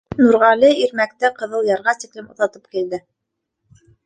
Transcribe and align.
Нурғәле 0.19 0.71
Ирмәкте 0.85 1.31
Ҡыҙыл 1.41 1.67
ярға 1.69 1.95
тиклем 2.05 2.33
оҙатып 2.37 2.67
килде. 2.75 3.03